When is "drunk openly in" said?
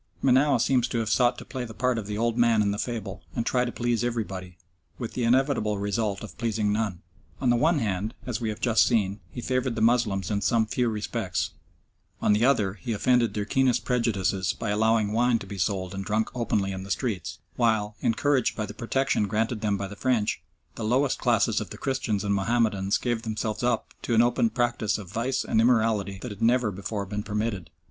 16.03-16.81